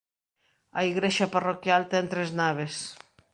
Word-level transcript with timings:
A 0.79 0.81
igrexa 0.91 1.31
parroquial 1.35 1.81
ten 1.91 2.05
tres 2.11 2.29
naves. 2.41 2.75